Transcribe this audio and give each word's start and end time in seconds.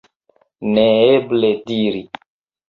Neeble 0.77 1.53
diri. 1.73 2.03